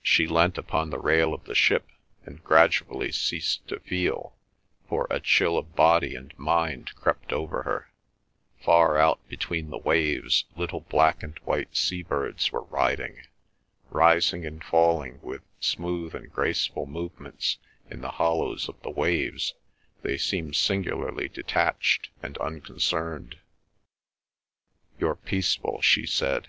She 0.00 0.26
leant 0.26 0.56
upon 0.56 0.88
the 0.88 0.98
rail 0.98 1.34
of 1.34 1.44
the 1.44 1.54
ship, 1.54 1.86
and 2.24 2.42
gradually 2.42 3.12
ceased 3.12 3.68
to 3.68 3.78
feel, 3.78 4.34
for 4.88 5.06
a 5.10 5.20
chill 5.20 5.58
of 5.58 5.76
body 5.76 6.14
and 6.14 6.32
mind 6.38 6.94
crept 6.94 7.30
over 7.30 7.64
her. 7.64 7.90
Far 8.58 8.96
out 8.96 9.20
between 9.28 9.68
the 9.68 9.76
waves 9.76 10.46
little 10.56 10.80
black 10.80 11.22
and 11.22 11.38
white 11.40 11.76
sea 11.76 12.02
birds 12.02 12.50
were 12.50 12.62
riding. 12.62 13.18
Rising 13.90 14.46
and 14.46 14.64
falling 14.64 15.20
with 15.20 15.42
smooth 15.60 16.14
and 16.14 16.32
graceful 16.32 16.86
movements 16.86 17.58
in 17.90 18.00
the 18.00 18.12
hollows 18.12 18.70
of 18.70 18.80
the 18.80 18.88
waves 18.88 19.52
they 20.00 20.16
seemed 20.16 20.56
singularly 20.56 21.28
detached 21.28 22.08
and 22.22 22.38
unconcerned. 22.38 23.40
"You're 24.98 25.16
peaceful," 25.16 25.82
she 25.82 26.06
said. 26.06 26.48